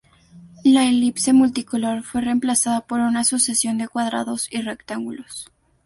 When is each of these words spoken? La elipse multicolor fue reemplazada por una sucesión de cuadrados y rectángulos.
La 0.63 0.85
elipse 0.89 1.31
multicolor 1.31 2.01
fue 2.01 2.21
reemplazada 2.21 2.81
por 2.81 3.01
una 3.01 3.23
sucesión 3.23 3.77
de 3.77 3.87
cuadrados 3.87 4.51
y 4.51 4.59
rectángulos. 4.59 5.51